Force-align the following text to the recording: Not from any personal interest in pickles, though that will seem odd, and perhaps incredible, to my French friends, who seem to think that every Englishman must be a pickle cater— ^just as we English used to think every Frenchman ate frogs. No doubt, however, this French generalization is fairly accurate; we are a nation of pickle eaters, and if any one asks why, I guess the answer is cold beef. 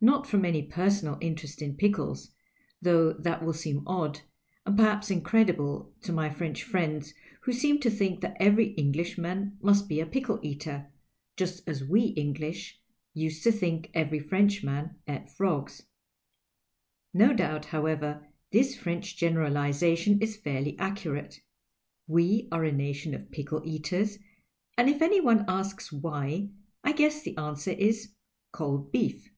Not 0.00 0.28
from 0.28 0.44
any 0.44 0.62
personal 0.62 1.18
interest 1.20 1.60
in 1.60 1.74
pickles, 1.74 2.30
though 2.80 3.12
that 3.14 3.44
will 3.44 3.52
seem 3.52 3.82
odd, 3.84 4.20
and 4.64 4.76
perhaps 4.76 5.10
incredible, 5.10 5.92
to 6.02 6.12
my 6.12 6.30
French 6.30 6.62
friends, 6.62 7.12
who 7.40 7.52
seem 7.52 7.80
to 7.80 7.90
think 7.90 8.20
that 8.20 8.36
every 8.38 8.66
Englishman 8.74 9.58
must 9.60 9.88
be 9.88 9.98
a 9.98 10.06
pickle 10.06 10.38
cater— 10.38 10.86
^just 11.36 11.62
as 11.66 11.82
we 11.82 12.02
English 12.10 12.80
used 13.12 13.42
to 13.42 13.50
think 13.50 13.90
every 13.92 14.20
Frenchman 14.20 14.94
ate 15.08 15.30
frogs. 15.30 15.82
No 17.12 17.32
doubt, 17.32 17.64
however, 17.64 18.24
this 18.52 18.76
French 18.76 19.16
generalization 19.16 20.22
is 20.22 20.36
fairly 20.36 20.78
accurate; 20.78 21.40
we 22.06 22.46
are 22.52 22.62
a 22.62 22.70
nation 22.70 23.16
of 23.16 23.32
pickle 23.32 23.62
eaters, 23.64 24.20
and 24.76 24.88
if 24.88 25.02
any 25.02 25.20
one 25.20 25.44
asks 25.48 25.90
why, 25.90 26.50
I 26.84 26.92
guess 26.92 27.24
the 27.24 27.36
answer 27.36 27.72
is 27.72 28.12
cold 28.52 28.92
beef. 28.92 29.28